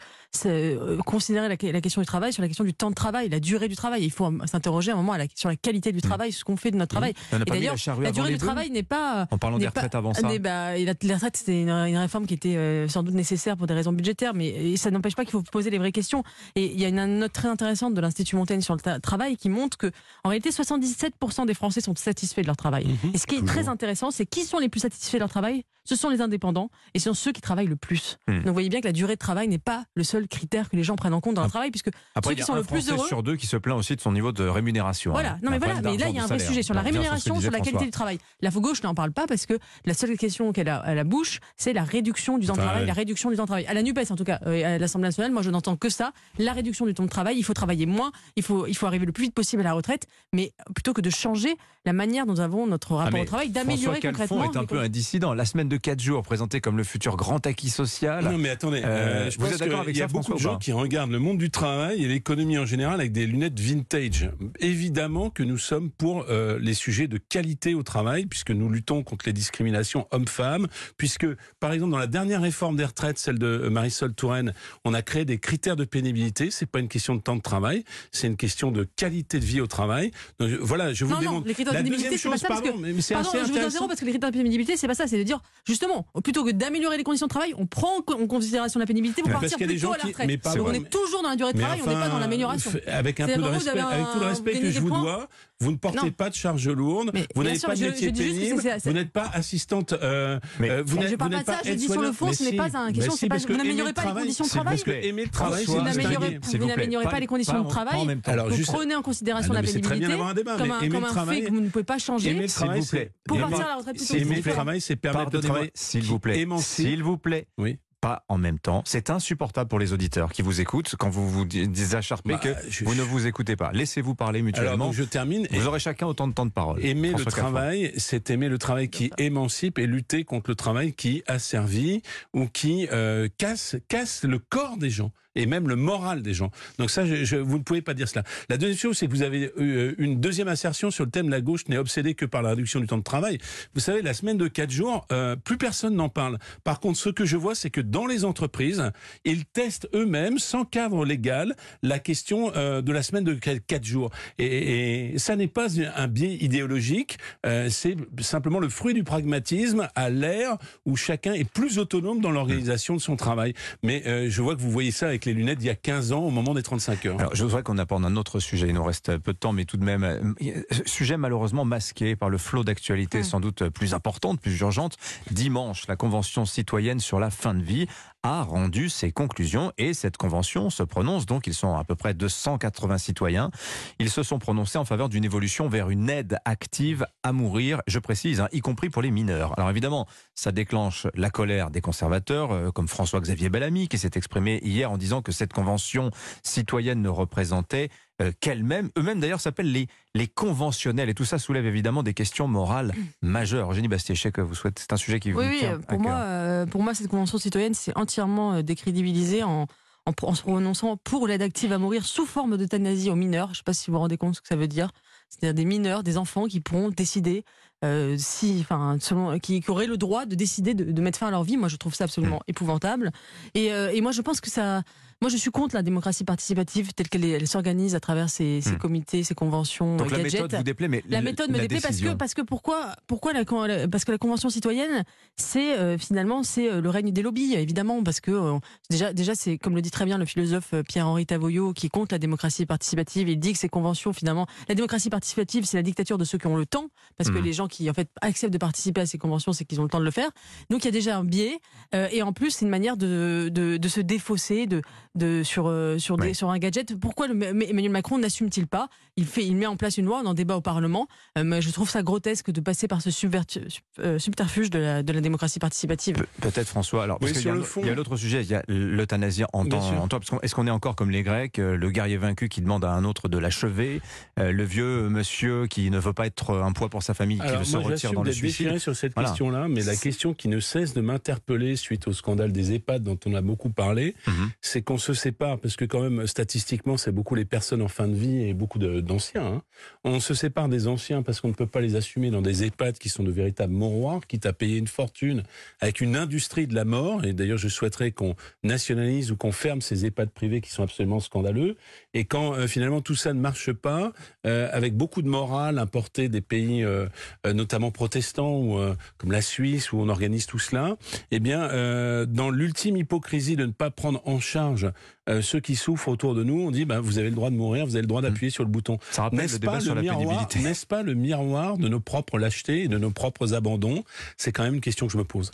euh, 0.47 0.99
considérer 1.05 1.49
la, 1.49 1.57
la 1.73 1.81
question 1.81 2.01
du 2.01 2.07
travail 2.07 2.33
sur 2.33 2.41
la 2.43 2.49
question 2.49 2.65
du 2.65 2.73
temps 2.73 2.91
de 2.91 2.95
travail, 2.95 3.29
la 3.29 3.41
durée 3.41 3.69
du 3.69 3.77
travail. 3.77 4.05
Il 4.05 4.13
faut 4.13 4.27
euh, 4.27 4.47
s'interroger 4.47 4.93
un 4.93 4.97
moment 4.97 5.13
à 5.13 5.19
la- 5.19 5.25
sur 5.35 5.49
la 5.49 5.57
qualité 5.57 5.93
du 5.93 6.01
travail, 6.01 6.33
ce 6.33 6.45
qu'on 6.45 6.57
fait 6.57 6.71
de 6.71 6.77
notre 6.77 6.91
travail. 6.95 7.15
On 7.33 7.39
n'a 7.39 7.45
Et 7.47 7.51
d'ailleurs, 7.51 7.75
la 7.99 8.03
La 8.05 8.13
durée 8.13 8.33
du 8.33 8.39
travail 8.39 8.71
n'est 8.71 8.83
pas 8.85 9.27
En 9.31 9.39
parlant 9.39 9.59
des 9.59 9.65
n'est 9.65 9.71
pas- 9.71 9.81
retraites 9.81 9.95
avant 9.97 10.15
ça. 10.15 10.29
Bah, 10.41 10.77
et 10.79 10.85
la, 10.85 10.95
les 11.03 11.15
retraites, 11.15 11.37
c'était 11.37 11.61
une, 11.61 11.69
une 11.71 11.97
réforme 11.97 12.27
qui 12.27 12.35
était 12.35 12.57
euh, 12.57 12.89
sans 12.89 13.03
doute 13.03 13.15
nécessaire 13.15 13.57
pour 13.57 13.67
des 13.67 13.75
raisons 13.75 13.93
budgétaires, 13.93 14.35
mais 14.35 14.77
ça 14.77 14.91
n'empêche 14.91 15.17
pas 15.17 15.25
qu'il 15.25 15.33
faut 15.33 15.43
poser 15.43 15.71
les 15.71 15.79
vraies 15.79 15.93
questions. 15.93 16.23
Et 16.55 16.73
il 16.73 16.81
y 16.81 16.85
a 16.85 16.89
une 16.89 17.19
note 17.19 17.33
très 17.33 17.49
intéressante 17.49 17.95
de 17.95 18.01
l'Institut 18.01 18.37
Montaigne 18.37 18.61
sur 18.61 18.77
le 18.77 19.01
travail 19.01 19.37
qui 19.37 19.49
montre 19.49 19.77
que, 19.77 19.91
en 20.25 20.29
réalité, 20.29 20.51
77% 20.51 21.47
des 21.47 21.55
Français 21.55 21.81
sont 21.81 21.95
satisfaits 21.97 22.43
de 22.43 22.47
leur 22.47 22.57
travail. 22.57 22.87
Mhm, 22.87 23.11
Et 23.15 23.19
ce 23.19 23.27
qui 23.27 23.35
est 23.35 23.39
toujours. 23.39 23.55
très 23.57 23.69
intéressant, 23.69 24.11
c'est 24.11 24.27
qui 24.27 24.45
sont 24.45 24.59
les 24.59 24.69
plus 24.69 24.81
satisfaits 24.81 25.17
de 25.17 25.21
leur 25.21 25.29
travail 25.29 25.40
Ce 25.85 25.97
sont 25.97 26.11
les 26.11 26.21
indépendants 26.21 26.71
et 26.95 26.99
ce 26.99 27.11
sont 27.11 27.15
ceux 27.15 27.33
qui 27.33 27.41
travaillent 27.41 27.67
le 27.67 27.77
plus. 27.77 28.19
Hmm. 28.29 28.37
Donc 28.37 28.47
vous 28.47 28.53
voyez 28.53 28.69
bien 28.69 28.81
que 28.81 28.87
la 28.87 28.93
durée 28.93 29.15
de 29.15 29.19
travail 29.19 29.49
n'est 29.49 29.59
pas 29.59 29.85
le 29.95 30.05
seul 30.05 30.29
critère 30.29 30.69
que 30.69 30.77
les 30.77 30.85
gens 30.85 30.95
prennent 30.95 31.15
en 31.15 31.21
compte 31.21 31.35
dans 31.35 31.43
le 31.43 31.49
travail, 31.49 31.71
puisque 31.71 31.91
Après, 32.15 32.33
ceux 32.33 32.37
qui 32.37 32.43
sont 32.43 32.55
le 32.55 32.63
plus 32.63 32.91
heureux. 32.91 33.07
sur 33.07 33.23
deux 33.23 33.37
qui 33.37 33.47
se 33.47 33.57
plaint 33.57 33.77
aussi 33.77 33.97
de 33.97 34.01
son 34.01 34.13
niveau 34.13 34.31
de 34.31 34.45
rémunération. 34.45 35.13
Voilà, 35.13 35.33
hein. 35.33 35.39
non 35.43 35.51
mais 35.51 35.59
voilà, 35.59 35.81
mais 35.83 35.97
là 35.97 36.09
il 36.09 36.17
y 36.17 36.19
a 36.19 36.25
un 36.25 36.27
vrai 36.27 36.39
sujet 36.39 36.63
sur 36.63 36.75
la 36.75 36.83
rémunération, 36.83 37.41
sur 37.41 37.51
la 37.51 37.59
qualité 37.59 37.71
François. 37.71 37.87
du 37.87 37.91
travail. 37.91 38.19
La 38.41 38.51
gauche 38.51 38.83
n'en 38.83 38.95
parle 38.95 39.13
pas 39.13 39.27
parce 39.27 39.47
que 39.47 39.59
la 39.87 39.95
seule 39.95 40.17
question 40.19 40.53
qu'elle 40.53 40.69
a 40.69 40.77
à 40.77 40.95
la 40.95 41.05
bouche, 41.05 41.41
c'est 41.57 41.73
la 41.73 41.83
réduction 41.83 42.37
du 42.37 42.47
temps 42.47 42.55
de 42.55 42.61
travail, 42.61 42.87
la 42.87 42.93
réduction 42.93 43.31
du 43.31 43.37
temps 43.37 43.45
de 43.45 43.49
travail. 43.49 43.67
À 43.67 43.75
la 43.75 43.83
NUPES 43.83 44.11
en 44.11 44.17
tout 44.17 44.25
cas, 44.25 44.39
euh, 44.47 44.77
à 44.77 44.79
l'Assemblée 44.79 45.09
nationale, 45.09 45.33
moi 45.33 45.43
je 45.43 45.51
n'entends 45.51 45.77
que 45.77 45.89
ça, 45.89 46.13
la 46.39 46.53
réduction 46.53 46.85
du 46.85 46.95
temps 46.95 47.05
de 47.05 47.09
travail, 47.09 47.37
il 47.39 47.43
faut 47.43 47.55
travailler 47.55 47.87
moins, 47.87 48.13
il 48.37 48.43
faut, 48.43 48.67
il 48.67 48.77
faut 48.77 48.87
arriver 48.87 49.07
le 49.07 49.13
plus 49.13 49.25
vite 49.25 49.35
possible 49.35 49.63
à 49.63 49.65
la 49.65 49.73
retraite, 49.73 50.07
mais 50.33 50.53
plutôt 50.75 50.93
que 50.93 51.01
de 51.01 51.11
changer 51.11 51.57
la 51.87 51.93
manière 51.93 52.27
dont 52.27 52.35
nous 52.35 52.41
avons 52.41 52.67
notre 52.67 52.95
rapport 52.95 53.09
Ah, 53.09 53.11
mais 53.13 53.23
au 53.23 53.25
travail, 53.25 53.51
d'améliorer 53.51 54.01
concrètement. 54.01 54.45
est 54.45 54.57
un 54.57 54.65
peu 54.65 54.81
un 54.81 54.89
dissident. 54.89 55.30
La 55.35 55.45
semaine 55.45 55.69
de 55.69 55.77
4 55.77 56.01
jours, 56.01 56.23
présenté 56.23 56.61
comme 56.61 56.77
le 56.77 56.85
futur 56.85 57.17
grand 57.17 57.47
acquis 57.47 57.71
social. 57.71 58.25
Non, 58.25 58.39
mais 58.39 58.49
attendez, 58.51 58.83
Euh, 58.85 58.89
euh, 59.27 59.31
je 59.31 59.37
vous 59.39 59.45
pense 59.45 59.53
êtes 59.55 59.59
d'accord 59.61 59.81
qu'il 59.81 59.89
avec 59.91 59.97
y 59.97 60.03
a 60.03 60.09
ça, 60.09 60.13
beaucoup 60.13 60.25
François, 60.31 60.51
de 60.51 60.55
gens 60.55 60.59
qui 60.59 60.73
regardent 60.73 61.11
le 61.13 61.19
monde 61.19 61.39
du 61.39 61.51
travail 61.51 62.03
et 62.05 62.09
l'économie 62.09 62.59
en 62.59 62.67
général 62.67 63.01
avec 63.01 63.13
des 63.13 63.27
lunettes 63.27 63.59
vintage. 63.59 64.31
Évidemment 64.61 65.31
que 65.31 65.43
nous 65.43 65.59
sommes 65.59 65.91
pour 65.91 66.27
euh, 66.29 66.59
les 66.61 66.75
sujets 66.75 67.09
de 67.09 67.19
qualité 67.19 67.75
au 67.75 67.83
travail, 67.83 68.27
puisque 68.27 68.51
nous 68.51 68.69
luttons 68.71 69.03
contre 69.03 69.27
les 69.27 69.33
discriminations 69.33 70.07
hommes-femmes, 70.11 70.67
puisque, 70.97 71.27
par 71.59 71.73
exemple, 71.73 71.93
dans 71.93 71.99
la 71.99 72.07
dernière 72.07 72.43
réforme 72.43 72.77
des 72.77 72.85
retraites, 72.85 73.19
celle 73.19 73.39
de 73.39 73.47
euh, 73.47 73.71
Marisol 73.71 74.15
Touraine, 74.15 74.53
on 74.85 74.95
a 74.95 75.03
créé 75.03 75.25
des 75.25 75.39
critères 75.39 75.77
de 75.77 75.85
pénibilité. 75.85 76.51
C'est 76.51 76.67
pas 76.67 76.79
une 76.81 76.89
question 76.89 77.15
de 77.15 77.21
temps 77.21 77.37
de 77.37 77.43
travail, 77.43 77.85
c'est 78.13 78.27
une 78.27 78.37
question 78.37 78.71
de 78.71 78.85
qualité 78.97 79.41
de 79.41 79.45
vie 79.45 79.61
au 79.61 79.67
travail. 79.67 80.11
Donc, 80.39 80.51
voilà, 80.61 80.93
je 80.93 81.05
vous 81.05 81.13
Non, 81.13 81.19
le 81.21 81.25
non, 81.25 81.31
démontre. 81.33 81.49
les 81.49 81.55
critères 81.55 81.73
de 81.73 81.79
la 81.79 81.83
pénibilité, 81.85 82.11
deuxième 82.11 82.19
c'est 82.21 82.29
pas 82.29 82.35
chose, 82.37 82.41
ça, 82.43 82.49
parce 82.49 82.61
pardon, 82.63 82.79
mais 82.81 82.93
Pardon, 83.11 83.29
assez 83.31 83.39
je 83.39 83.53
vous 83.53 83.59
interromps 83.59 83.89
parce 83.89 84.01
que 84.01 84.05
les 84.05 84.11
critères 84.13 84.31
de 84.31 84.37
pénibilité, 84.37 84.77
c'est 84.77 84.87
pas 84.87 84.95
ça, 84.95 85.07
c'est 85.07 85.20
de 85.21 85.27
dire 85.27 85.41
justement, 85.65 86.07
plutôt 86.25 86.45
que 86.45 86.51
d'améliorer 86.51 86.97
les 86.97 87.05
conditions 87.05 87.27
de 87.27 87.31
travail, 87.31 87.55
on 87.57 87.67
prend 87.67 87.99
en 87.99 88.27
considération 88.27 88.81
la 88.81 88.87
pénibilité 88.87 89.23
pour 89.23 89.29
Mais 89.31 89.35
partir 89.39 89.57
plus 89.59 89.81
tôt 89.81 89.93
à 89.93 89.97
la 89.97 90.03
qui- 90.03 90.07
retraite. 90.09 90.27
mais 90.27 90.39
pardon, 90.39 90.59
Donc 90.59 90.69
on 90.69 90.73
mais- 90.73 90.79
est 90.79 90.91
toujours 90.91 91.23
dans 91.23 91.29
la 91.31 91.37
durée 91.37 91.53
de 91.53 91.59
Mais 91.59 91.65
travail, 91.65 91.83
on 91.85 91.89
n'est 91.89 91.95
pas 91.95 92.09
dans 92.09 92.19
l'amélioration. 92.19 92.73
Avec 92.87 93.21
un 93.21 93.27
peu 93.27 93.35
de 93.37 93.43
respect, 93.43 93.71
avez 93.71 93.81
avec 93.81 94.07
tout 94.13 94.19
le 94.21 94.27
un- 94.27 94.29
respect 94.29 94.59
que 94.61 94.71
je 94.71 94.81
vous 94.81 94.89
dois, 94.91 95.29
vous 95.61 95.71
ne 95.73 95.77
portez 95.77 95.99
Non. 95.99 96.11
pas 96.11 96.31
de 96.31 96.35
charge 96.35 96.69
lourde, 96.69 97.11
Mais 97.13 97.27
vous 97.35 97.43
n'avez 97.43 97.59
pas 97.59 97.75
de 97.75 97.81
métier 97.87 98.13
pénible, 98.13 98.63
vous 98.85 98.93
n'êtes 98.93 99.11
pas 99.13 99.29
assistante, 99.33 99.93
euh, 99.93 100.41
Mais- 100.59 100.71
euh, 100.71 100.83
vous 100.87 100.97
je 101.03 101.15
parle 101.17 101.31
pas 101.31 101.41
de 101.41 101.45
ça, 101.47 101.59
je 101.65 101.73
dis 101.75 101.85
sur 101.87 102.01
le 102.01 102.13
fond, 102.13 102.33
ce 102.33 102.45
n'est 102.45 102.57
pas 102.57 102.77
un 102.77 102.87
Mais 102.87 102.93
question, 102.95 103.13
si, 103.13 103.19
c'est 103.19 103.29
pas- 103.29 103.37
vous 103.37 103.57
n'améliorez 103.57 103.93
pas 103.93 104.03
le 104.03 104.09
les 104.09 104.15
conditions 104.21 104.45
de 104.45 104.51
travail. 104.51 104.83
aimer 105.03 105.25
le 105.25 105.31
travail, 105.31 105.65
Vous 105.67 105.77
n'améliorez 105.83 107.05
pas- 107.05 107.11
pas 107.11 107.21
les 107.21 107.27
conditions 107.27 107.53
pas 107.53 107.63
de 107.63 107.69
travail. 107.69 108.19
Vous 108.51 108.63
prenez 108.73 108.95
en 108.95 109.03
considération 109.03 109.53
Ah 109.53 109.57
la 109.57 109.63
pénibilité 109.63 110.07
d'avoir 110.09 110.29
un 110.29 110.35
débat, 110.35 110.57
comme 110.57 110.69
mais 110.69 110.75
un, 110.75 110.81
fait 111.27 111.43
que 111.43 111.51
vous 111.51 111.61
ne 111.61 111.69
pouvez 111.69 111.85
pas 111.85 111.99
changer 111.99 112.31
Aimer 112.31 112.43
le 112.43 112.49
S'il 112.49 112.55
travail, 112.57 112.81
vous 112.81 112.87
plaît. 112.87 113.11
c'est- 113.13 113.23
pour 113.29 113.39
partir 113.41 113.61
à 113.61 113.69
la 113.69 113.77
retraite 113.77 113.97
plus 113.97 114.07
tôt. 114.07 114.15
Aimer 114.15 114.37
le 114.45 114.53
travail, 114.53 114.81
c'est 114.81 114.97
permettre 114.97 115.31
de 115.31 115.39
travailler. 115.41 115.71
s'il 115.75 116.05
vous 116.05 116.19
plaît. 116.19 116.47
S'il 116.61 117.03
vous 117.03 117.19
plaît. 117.19 117.47
Oui. 117.59 117.79
Pas 118.01 118.25
en 118.29 118.39
même 118.39 118.59
temps. 118.59 118.83
C'est 118.87 119.11
insupportable 119.11 119.69
pour 119.69 119.79
les 119.79 119.93
auditeurs 119.93 120.33
qui 120.33 120.41
vous 120.41 120.63
écoutent 120.63 120.95
quand 120.99 121.11
vous 121.11 121.29
vous 121.29 121.45
dites 121.45 121.95
acharpez 121.95 122.31
Bah, 122.33 122.39
que 122.39 122.55
je- 122.71 122.85
vous 122.87 122.95
ne 122.95 123.03
vous 123.03 123.27
écoutez 123.27 123.57
pas. 123.57 123.73
Laissez-vous 123.73 124.15
parler 124.15 124.39
Alors, 124.39 124.47
mutuellement. 124.47 124.87
donc, 124.87 124.95
je 124.95 125.03
termine. 125.03 125.47
vous 125.51 125.67
aurez 125.67 125.81
chacun 125.81 126.07
autant 126.07 126.27
de 126.27 126.33
temps 126.33 126.47
de 126.47 126.51
parole. 126.51 126.83
Aimer 126.85 127.11
le 127.11 127.19
François 127.19 127.43
travail, 127.43 127.93
c'est 127.99 128.31
aimer 128.31 128.49
le 128.49 128.57
travail 128.57 128.89
qui 128.89 129.11
émancipe 129.19 129.79
et 129.79 129.87
lutter 129.87 130.25
contre 130.25 130.49
le 130.51 130.55
travail 130.55 130.95
qui 130.95 131.23
asservit 131.27 132.03
ou 132.33 132.47
qui 132.47 132.89
euh, 132.91 133.29
casse, 133.37 133.77
casse 133.89 134.25
le 134.25 134.39
corps 134.39 134.79
des 134.79 134.89
gens 134.91 135.13
et 135.35 135.47
même 135.47 135.69
le 135.69 135.77
moral 135.77 136.23
des 136.23 136.35
gens. 136.35 136.51
Donc 136.79 136.91
ça, 136.91 137.05
vous 137.05 137.59
ne 137.59 137.63
pouvez 137.63 137.83
pas 137.83 137.95
dire 137.95 138.09
cela. 138.09 138.25
La 138.49 138.57
deuxième 138.57 138.79
chose, 138.79 138.99
c'est 138.99 139.07
que 139.07 139.13
vous 139.13 139.23
avez 139.23 139.53
eu 139.57 139.95
une 139.99 140.21
deuxième 140.21 140.49
assertion 140.49 140.91
sur 140.91 141.05
le 141.05 141.11
thème 141.11 141.29
la 141.29 141.41
gauche 141.41 141.69
n'est 141.69 141.79
obsédée 141.79 142.15
que 142.15 142.25
par 142.25 142.43
la 142.43 142.51
réduction 142.51 142.81
du 142.81 142.87
temps 142.87 142.99
de 142.99 143.03
travail. 143.03 143.39
Vous 143.75 143.81
savez, 143.81 144.03
la 144.03 144.15
semaine 144.15 144.37
de 144.39 144.49
quatre 144.49 144.71
jours, 144.71 145.07
euh, 145.13 145.37
plus 145.37 145.59
personne 145.59 145.95
n'en 145.95 146.09
parle. 146.09 146.39
Par 146.65 146.81
contre, 146.81 146.99
ce 146.99 147.11
que 147.11 147.25
je 147.25 147.37
vois, 147.37 147.55
c'est 147.55 147.71
que 147.71 147.81
dans 147.81 148.07
les 148.07 148.25
entreprises, 148.25 148.91
ils 149.25 149.45
testent 149.45 149.89
eux-mêmes, 149.95 150.39
sans 150.39 150.65
cadre 150.65 151.05
légal, 151.05 151.55
la 151.83 151.99
question 151.99 152.53
euh, 152.57 152.83
de 152.83 152.93
la 152.93 153.03
semaine 153.03 153.25
de 153.25 153.35
quatre 153.35 153.85
jours. 153.85 154.11
Et, 154.39 155.15
ça 155.17 155.37
n'est 155.37 155.49
pas 155.49 155.69
un 155.97 156.09
biais 156.09 156.37
idéologique, 156.41 157.19
euh, 157.47 157.69
c'est 157.71 157.97
simplement 158.21 158.59
le 158.59 158.69
fruit 158.69 158.95
du 158.95 159.05
pragmatisme 159.05 159.89
à 159.95 160.11
l'ère 160.11 160.57
où 160.87 160.97
chacun 160.97 161.33
est 161.33 161.49
plus 161.49 161.79
autonome 161.79 162.21
dans 162.21 162.31
l'organisation 162.31 162.95
de 162.95 163.01
son 163.01 163.17
travail. 163.17 163.55
Mais 163.83 164.03
euh, 164.07 164.29
je 164.29 164.43
vois 164.43 164.57
que 164.57 164.61
vous 164.61 164.71
voyez 164.71 164.91
ça 164.91 165.07
avec 165.07 165.20
avec 165.21 165.27
les 165.27 165.35
lunettes 165.35 165.59
d'il 165.59 165.67
y 165.67 165.71
a 165.71 165.75
15 165.75 166.13
ans 166.13 166.21
au 166.21 166.31
moment 166.31 166.55
des 166.55 166.63
35 166.63 167.05
heures. 167.07 167.21
Alors, 167.21 167.35
je 167.35 167.45
voudrais 167.45 167.63
qu'on 167.63 167.77
apporte 167.77 168.03
un 168.05 168.17
autre 168.17 168.41
sujet. 168.41 168.69
Il 168.69 168.75
nous 168.75 168.85
reste 168.85 169.19
peu 169.19 169.35
de 169.35 169.39
temps, 169.39 169.53
mais 169.53 169.67
tout 169.67 169.77
de 169.77 169.85
même, 169.85 170.03
euh, 170.03 170.63
sujet 170.87 171.19
malheureusement 171.19 171.67
masqué 171.67 172.17
par 172.17 172.31
le 172.31 172.39
flot 172.39 172.65
d'actualités 172.65 173.23
sans 173.23 173.39
doute 173.39 173.69
plus 173.69 173.93
importante, 173.93 174.41
plus 174.41 174.59
urgente. 174.61 174.97
Dimanche, 175.31 175.87
la 175.89 175.97
Convention 175.97 176.47
citoyenne 176.47 177.01
sur 177.01 177.21
la 177.21 177.31
fin 177.31 177.53
de 177.53 177.63
vie 177.63 177.87
a 178.23 178.43
rendu 178.43 178.89
ses 178.89 179.13
conclusions 179.13 179.73
et 179.79 179.95
cette 179.95 180.17
convention 180.17 180.71
se 180.71 180.83
prononce 180.83 181.27
donc, 181.27 181.47
ils 181.47 181.55
sont 181.55 181.77
à 181.77 181.85
peu 181.85 181.95
près 181.95 182.15
280 182.15 182.99
citoyens, 182.99 183.51
ils 183.99 184.11
se 184.11 184.23
sont 184.23 184.39
prononcés 184.39 184.79
en 184.79 184.85
faveur 184.85 185.09
d'une 185.09 185.25
évolution 185.25 185.69
vers 185.69 185.91
une 185.91 186.11
aide 186.11 186.39
active 186.45 187.07
à 187.23 187.33
mourir, 187.33 187.81
je 187.87 187.99
précise, 187.99 188.41
hein, 188.41 188.49
y 188.53 188.61
compris 188.61 188.91
pour 188.91 189.03
les 189.03 189.11
mineurs. 189.11 189.59
Alors 189.59 189.71
évidemment, 189.71 190.07
ça 190.35 190.53
déclenche 190.53 191.07
la 191.15 191.31
colère 191.31 191.71
des 191.71 191.81
conservateurs, 191.81 192.53
euh, 192.53 192.71
comme 192.71 192.89
François-Xavier 192.89 193.49
Bellamy, 193.49 193.89
qui 193.89 193.99
s'est 193.99 194.11
exprimé 194.15 194.61
hier 194.63 194.91
en 194.91 194.99
disant 194.99 195.23
que 195.23 195.33
cette 195.33 195.53
convention 195.53 196.11
citoyenne 196.43 197.03
ne 197.03 197.09
représentait 197.09 197.89
euh, 198.21 198.33
qu'elle-même, 198.41 198.91
eux-mêmes 198.99 199.21
d'ailleurs 199.21 199.41
s'appellent 199.41 199.73
les, 199.73 199.87
les 200.15 200.27
conventionnels, 200.27 201.09
et 201.09 201.15
tout 201.15 201.25
ça 201.25 201.39
soulève 201.39 201.65
évidemment 201.67 202.03
des 202.03 202.15
questions 202.15 202.47
morales 202.49 202.93
majeures. 203.23 203.71
Eugénie 203.73 203.89
Bastier, 203.89 204.15
je 204.15 204.21
sais 204.21 204.33
que 204.33 204.41
vous 204.41 204.55
souhaitez, 204.55 204.81
c'est 204.83 204.93
un 204.93 204.97
sujet 204.99 205.21
qui 205.21 205.33
vous 205.33 205.41
Oui, 205.41 205.47
oui, 205.51 205.59
tient 205.59 205.73
euh, 205.73 205.77
à 205.79 205.79
pour 205.87 206.01
moi, 206.01 206.13
cœur. 206.13 206.21
euh, 206.27 206.67
pour 206.67 206.83
moi, 206.83 206.95
cette 206.95 207.09
convention 207.09 207.39
citoyenne, 207.39 207.75
c'est 207.75 207.97
entièrement 207.97 208.55
euh, 208.55 208.63
décrédibilisé 208.63 209.43
en, 209.43 209.67
en, 210.07 210.13
en 210.23 210.35
se 210.35 210.43
prononçant 210.43 210.97
pour 210.99 211.27
l'aide 211.27 211.43
active 211.43 211.73
à 211.73 211.79
mourir 211.79 212.05
sous 212.05 212.27
forme 212.27 212.57
d'euthanasie 212.57 213.11
aux 213.11 213.17
mineurs. 213.17 213.47
Je 213.49 213.53
ne 213.53 213.57
sais 213.57 213.63
pas 213.65 213.73
si 213.73 213.91
vous 213.91 213.95
vous 213.95 214.01
rendez 214.01 214.17
compte 214.19 214.35
ce 214.37 214.41
que 214.41 214.49
ça 214.49 214.57
veut 214.57 214.69
dire. 214.69 214.91
C'est-à-dire 215.29 215.55
des 215.55 215.65
mineurs, 215.65 216.03
des 216.03 216.17
enfants 216.19 216.47
qui 216.47 216.61
pourront 216.61 216.91
décider 216.91 217.45
euh, 217.85 218.17
si, 218.19 218.59
enfin, 218.61 218.97
selon, 219.01 219.39
qui, 219.39 219.61
qui 219.61 219.71
auraient 219.71 219.87
le 219.87 219.97
droit 219.97 220.27
de 220.27 220.35
décider 220.35 220.75
de, 220.75 220.85
de 220.91 221.01
mettre 221.03 221.19
fin 221.19 221.29
à 221.29 221.31
leur 221.31 221.45
vie. 221.45 221.57
Moi, 221.57 221.69
je 221.69 221.77
trouve 221.77 221.95
ça 221.95 222.05
absolument 222.05 222.41
épouvantable. 222.49 223.11
Et, 223.55 223.73
euh, 223.73 223.91
et 223.93 224.01
moi, 224.01 224.13
je 224.13 224.21
pense 224.23 224.41
que 224.41 224.51
ça. 224.51 224.83
Moi, 225.23 225.29
je 225.29 225.37
suis 225.37 225.51
contre 225.51 225.75
la 225.75 225.83
démocratie 225.83 226.25
participative 226.25 226.95
telle 226.95 227.11
qu'elle 227.11 227.27
elle 227.27 227.47
s'organise 227.47 227.95
à 227.95 228.01
travers 228.01 228.31
ces, 228.31 228.63
ces 228.63 228.71
Hmm. 228.73 228.79
comités, 228.79 229.23
ces 229.23 229.35
conventions, 229.35 229.99
Donc 229.99 230.11
euh, 230.13 230.17
la 230.17 230.23
méthode 230.23 230.55
vous 230.55 230.63
déplaît, 230.63 230.89
mais 230.89 231.05
La 231.11 231.21
méthode 231.21 231.51
me 231.51 231.59
la 231.59 231.67
déplaît 231.67 231.81
parce 231.83 232.01
que 232.01 232.15
parce 232.15 232.33
que 232.33 232.41
pourquoi 232.41 232.97
pourquoi 233.07 233.35
la 233.35 233.45
parce 233.89 234.07
que 234.07 234.13
la 234.13 234.17
convention 234.19 234.49
citoyenne 234.49 235.05
c'est 235.37 235.79
euh, 235.79 235.99
finalement 235.99 236.43
c'est 236.43 236.81
le 236.81 236.89
règne 236.89 237.11
des 237.13 237.21
lobbies 237.21 237.53
évidemment 237.55 238.03
parce 238.03 238.21
que 238.21 238.31
euh, 238.31 238.59
déjà 238.89 239.13
déjà 239.13 239.35
c'est 239.35 239.59
comme 239.59 239.75
le 239.75 239.83
dit 239.83 239.91
très 239.91 240.07
bien 240.07 240.17
le 240.17 240.25
philosophe 240.25 240.73
Pierre-Henri 240.89 241.27
Tavoyot 241.27 241.75
qui 241.75 241.91
contre 241.91 242.15
la 242.15 242.19
démocratie 242.19 242.65
participative 242.65 243.29
il 243.29 243.39
dit 243.39 243.53
que 243.53 243.59
ces 243.59 243.69
conventions 243.69 244.15
finalement 244.15 244.47
la 244.71 244.75
démocratie 244.75 245.11
participative 245.11 245.65
c'est 245.67 245.77
la 245.77 245.83
dictature 245.83 246.17
de 246.17 246.25
ceux 246.25 246.39
qui 246.39 246.47
ont 246.47 246.57
le 246.57 246.65
temps 246.67 246.87
parce 247.19 247.29
que 247.29 247.37
Mhm. 247.37 247.45
les 247.45 247.53
gens 247.53 247.69
qui 247.71 247.89
en 247.89 247.95
fait 247.95 248.09
acceptent 248.21 248.53
de 248.53 248.59
participer 248.59 249.01
à 249.01 249.07
ces 249.07 249.17
conventions 249.19 249.53
c'est 249.53 249.65
qu'ils 249.65 249.81
ont 249.81 249.85
le 249.85 249.89
temps 249.89 250.01
de 250.01 250.05
le 250.05 250.11
faire 250.11 250.31
donc 250.69 250.83
il 250.85 250.87
y 250.87 250.89
a 250.89 250.93
déjà 250.93 251.17
un 251.17 251.25
biais 251.25 251.59
euh, 251.95 252.09
et 252.13 252.23
en 252.23 252.33
plus 252.33 252.51
c'est 252.51 252.65
une 252.65 252.71
manière 252.71 252.97
de, 252.97 253.49
de, 253.53 253.77
de 253.79 253.89
se 253.89 254.01
défausser 254.01 254.67
de 254.67 254.83
de 255.17 255.43
sur 255.43 255.67
euh, 255.69 255.99
sur 255.99 256.17
des 256.17 256.29
Ouais. 256.29 256.35
sur 256.35 256.51
un 256.51 256.59
gadget 256.59 256.95
pourquoi 256.99 257.27
le- 257.29 257.43
Emmanuel 257.43 257.91
Macron 257.91 258.19
n'assume-t-il 258.19 258.67
pas? 258.67 258.89
Il 259.17 259.27
fait 259.27 259.45
il 259.45 259.57
met 259.57 259.67
en 259.67 259.77
place 259.77 259.97
une 259.99 260.05
loi 260.07 260.21
on 260.23 260.27
en 260.27 260.35
débat 260.35 260.57
au 260.57 260.61
Parlement 260.61 261.09
euh, 261.39 261.45
mais 261.45 261.63
je 261.63 261.71
trouve 261.71 261.89
ça 261.91 262.03
grotesque 262.03 262.51
de 262.51 262.61
passer 262.61 262.87
par 262.89 263.01
ce 263.03 263.11
subvertu- 263.11 263.81
euh, 264.01 264.19
subterfuge 264.19 264.71
de 264.71 264.79
la, 264.79 265.03
de 265.03 265.13
la 265.13 265.21
démocratie 265.21 265.59
participative. 265.59 266.17
Pe- 266.17 266.27
Peut-être 266.43 266.69
François. 266.69 267.03
Alors, 267.05 267.19
parce 267.19 267.33
Oui, 267.33 267.39
qu'il 267.39 267.47
y 267.47 267.51
a 267.51 267.55
le 267.55 267.61
un- 267.61 267.65
fond. 267.65 267.81
il 267.83 267.87
y 267.89 267.91
a 267.91 267.95
l'autre 267.95 268.17
sujet, 268.17 268.43
il 268.43 268.51
y 268.51 268.55
a 268.55 268.63
l'euthanasie 268.69 269.45
en 269.53 269.65
temps. 269.65 269.81
sûr. 269.81 270.01
en 270.01 270.09
temps, 270.09 270.19
parce 270.19 270.31
qu'on- 270.31 270.41
Est-ce 270.41 270.55
qu'on 270.55 270.67
est 270.67 270.71
encore 270.71 270.97
comme 270.97 271.11
les 271.11 271.23
Grecs, 271.23 271.59
le 271.59 271.91
guerrier 271.91 272.17
vaincu 272.17 272.49
qui 272.49 272.61
demande 272.61 272.85
à 272.85 272.93
un 272.93 273.05
autre 273.05 273.29
de 273.29 273.39
l'achever, 273.39 274.01
euh, 274.39 274.53
le 274.53 274.65
vieux 274.65 275.09
monsieur 275.09 275.67
qui 275.67 275.91
ne 275.91 275.99
veut 275.99 276.13
pas 276.13 276.27
être 276.27 276.57
un 276.61 276.73
poids 276.73 276.89
pour 276.89 277.03
sa 277.03 277.15
famille, 277.15 277.39
qui 277.41 277.57
Alors 277.61 277.67
veut 277.67 277.73
se 277.73 277.77
moi, 277.79 277.91
retire 277.91 278.13
dans 278.13 278.23
le 278.23 278.33
suicide 278.33 278.79
sur 278.79 278.97
cette 278.97 279.15
Voilà. 279.15 279.29
question-là, 279.31 279.69
mais 279.69 279.83
la 279.83 279.97
question 279.97 280.35
qui 280.35 280.49
ne 280.49 280.61
cesse 280.61 280.95
de 280.95 281.01
m'interpeller 281.01 281.77
suite 281.77 282.09
au 282.09 282.13
scandale 282.13 282.53
des 282.53 282.73
EHPAD 282.73 283.03
dont 283.03 283.19
on 283.27 283.35
a 283.35 283.41
beaucoup 283.41 283.71
parlé, 283.71 284.15
Mhm. 284.27 284.51
c'est 284.61 284.83
qu'on 284.83 284.99
se 284.99 285.15
sépare, 285.15 285.59
parce 285.59 285.77
que 285.77 285.85
quand 285.85 286.01
même, 286.03 286.27
statistiquement, 286.27 286.97
c'est 286.97 287.13
beaucoup 287.13 287.35
les 287.35 287.45
personnes 287.45 287.83
en 287.83 287.89
fin 287.89 288.09
de 288.09 288.15
vie 288.15 288.43
et 288.43 288.55
beaucoup 288.55 288.79
de- 288.79 289.01
d'anciens. 289.01 289.45
hein. 289.47 289.63
On 290.05 290.21
se 290.21 290.35
sépare 290.35 290.69
des 290.69 290.87
anciens 290.89 291.23
parce 291.23 291.41
qu'on 291.41 291.49
ne 291.49 291.55
peut 291.55 291.67
pas 291.67 291.81
les 291.81 291.97
assumer 291.97 292.31
dans 292.31 292.43
des 292.43 292.65
EHPAD 292.65 292.99
qui 292.99 293.09
sont 293.09 293.23
de 293.23 293.31
véritables 293.31 293.73
mouroirs, 293.73 294.27
quitte 294.27 294.47
à 294.47 294.53
payer 294.53 294.77
une 294.79 294.87
fortune 294.89 295.43
avec 295.81 296.01
une 296.01 296.17
industrie 296.17 296.67
de 296.67 296.75
la 296.75 296.85
mort. 296.85 297.25
Et 297.25 297.33
d'ailleurs, 297.33 297.59
je 297.59 297.69
souhaiterais 297.69 298.11
qu'on 298.13 298.35
nationalise 298.63 299.33
ou 299.33 299.37
qu'on 299.37 299.53
ferme 299.53 299.81
ces 299.81 300.05
EHPAD 300.07 300.31
privés 300.31 300.61
qui 300.61 300.71
sont 300.71 300.83
absolument 300.83 301.21
scandaleux. 301.21 301.77
Et 302.15 302.25
quand 302.25 302.55
euh, 302.55 302.67
finalement 302.67 303.01
tout 303.01 303.15
ça 303.15 303.33
ne 303.33 303.41
marche 303.41 303.73
pas, 303.73 304.13
euh, 304.47 304.69
avec 304.73 304.95
beaucoup 304.97 305.23
de 305.23 305.29
morale 305.29 305.79
importée 305.79 306.29
des 306.29 306.41
pays, 306.41 306.85
euh, 306.85 307.07
euh, 307.47 307.50
notamment 307.53 307.91
protestants, 307.91 308.57
ou, 308.57 308.79
euh, 308.79 308.95
comme 309.19 309.33
la 309.33 309.43
Suisse, 309.43 309.93
où 309.93 309.99
on 310.01 310.09
organise 310.09 310.47
tout 310.47 310.59
cela, 310.59 310.97
eh 311.31 311.41
bien, 311.41 311.63
euh, 311.71 312.27
dans 312.27 312.51
l'ultime 312.51 312.97
hypocrisie 312.97 313.57
de 313.57 313.67
ne 313.67 313.73
pas 313.73 313.91
prendre 313.91 314.21
en 314.27 314.41
charge 314.41 314.91
euh, 315.29 315.43
ceux 315.43 315.61
qui 315.61 315.77
souffrent 315.77 316.09
autour 316.09 316.35
de 316.35 316.43
nous, 316.43 316.61
on 316.61 316.71
dit, 316.71 316.85
bah, 316.85 316.99
vous 317.01 317.19
avez 317.19 317.29
le 317.29 317.35
droit 317.37 317.51
de 317.51 317.55
mourir, 317.57 317.85
vous 317.87 317.95
avez 317.95 318.03
le 318.03 318.09
droit 318.09 318.23
d'appuyer 318.23 318.51
sur 318.51 318.65
le 318.65 318.71
bouton. 318.71 318.99
Ça 319.11 319.23
rappelle 319.23 319.41
N'est-ce 319.41 319.55
le 319.55 319.59
débat 319.61 319.73
pas, 319.75 319.81
sur 319.81 319.95
le 319.95 320.01
la 320.03 320.15
miroir, 320.17 320.49
n'est-ce 320.57 320.87
pas 320.87 321.03
le 321.03 321.15
miroir 321.15 321.79
de 321.79 321.89
nos 321.89 322.01
propres 322.01 322.39
lâchetés 322.39 322.83
et 322.85 322.89
de 322.89 322.99
nos 322.99 323.11
propres 323.11 323.55
abandons? 323.55 324.03
C'est 324.37 324.51
quand 324.53 324.65
même 324.65 324.75
une 324.75 324.81
question 324.81 325.07
que 325.07 325.13
je 325.13 325.19
me 325.19 325.25
pose. 325.25 325.51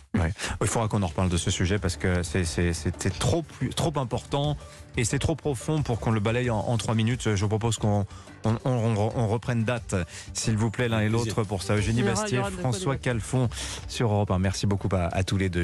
Il 0.61 0.67
faudra 0.67 0.87
qu'on 0.87 1.03
en 1.03 1.07
reparle 1.07 1.29
de 1.29 1.37
ce 1.37 1.51
sujet 1.51 1.77
parce 1.79 1.97
que 1.97 2.23
c'est- 2.23 2.43
c'est- 2.45 2.73
c'était 2.73 3.09
trop, 3.11 3.43
trop 3.75 3.93
important 3.99 4.57
et 4.97 5.05
c'est 5.05 5.19
trop 5.19 5.35
profond 5.35 5.81
pour 5.83 5.99
qu'on 5.99 6.11
le 6.11 6.19
balaye 6.19 6.49
en, 6.49 6.57
en 6.59 6.77
trois 6.77 6.95
minutes. 6.95 7.35
Je 7.35 7.41
vous 7.41 7.47
propose 7.49 7.77
qu'on 7.77 8.05
on, 8.43 8.57
on- 8.65 9.11
on 9.15 9.27
reprenne 9.27 9.63
date, 9.63 9.95
s'il 10.33 10.57
vous 10.57 10.71
plaît, 10.71 10.89
l'un 10.89 10.99
et 11.01 11.09
l'autre 11.09 11.43
pour 11.43 11.61
ça. 11.63 11.75
Eugénie 11.75 12.01
Bastier, 12.03 12.39
François. 12.59 12.95
Calfon 12.97 13.49
sur 13.87 14.11
Europe 14.11 14.31
1. 14.31 14.39
Merci 14.39 14.67
beaucoup 14.67 14.89
à- 14.95 15.07
à 15.15 15.23
tous 15.23 15.37
les 15.37 15.49
deux. 15.49 15.55